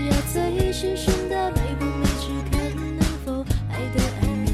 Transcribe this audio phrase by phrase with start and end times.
[0.00, 4.48] 只要最心酸的美不美只看能否爱得安稳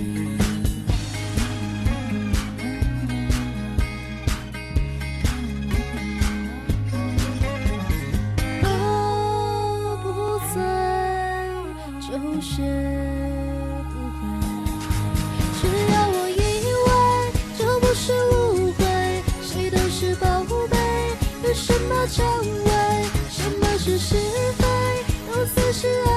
[8.64, 8.66] 我
[10.02, 10.04] 不
[10.52, 10.54] 醉
[12.01, 12.09] 就
[12.40, 12.51] 是
[13.93, 14.18] 不会
[15.60, 15.62] 只
[15.93, 16.34] 要我以
[16.82, 16.88] 为
[17.56, 18.34] 这不是误
[18.73, 18.82] 会
[19.43, 20.24] 谁都是宝
[20.68, 20.76] 贝
[21.45, 22.26] 有什么证
[22.65, 22.68] 伪
[23.30, 24.16] 什么是是
[24.59, 24.76] 非？
[25.79, 26.15] 是爱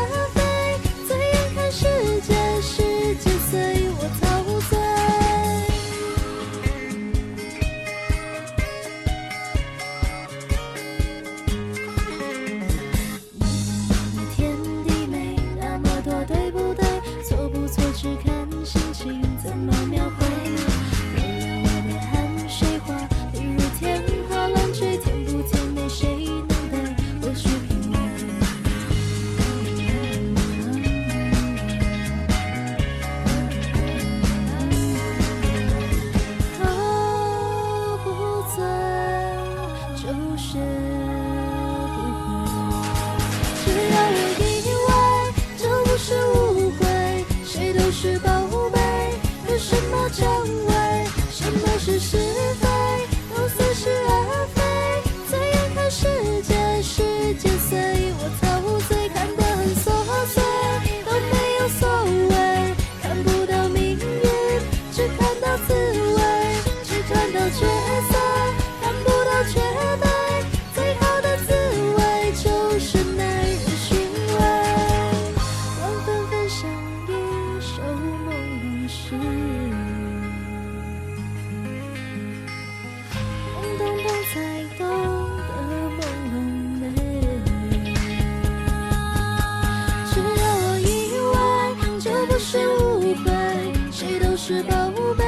[94.49, 94.73] 是宝
[95.15, 95.23] 贝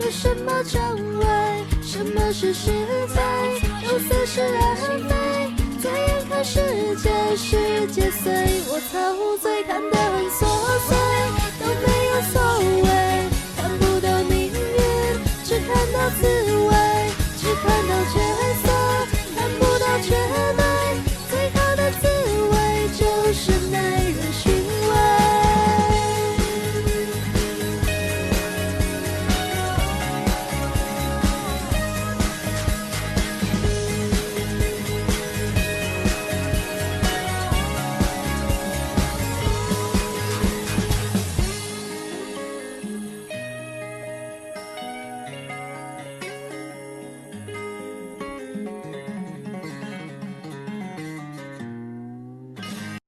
[0.00, 0.80] 有什么称
[1.20, 1.24] 谓
[1.80, 2.72] 什么是是
[3.06, 3.20] 非
[3.86, 4.74] 就似是而
[5.08, 6.60] 非在眼看世
[6.96, 8.32] 界世界随
[8.68, 10.17] 我陶醉看得